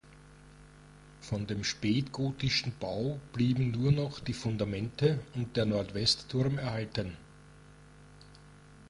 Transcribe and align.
Von 1.19 1.45
dem 1.45 1.63
spätgotischen 1.63 2.73
Bau 2.79 3.19
blieben 3.33 3.69
nur 3.69 3.91
noch 3.91 4.19
die 4.19 4.33
Fundamente 4.33 5.19
und 5.35 5.55
der 5.55 5.67
Nordwestturm 5.67 6.57
erhalten. 6.57 7.15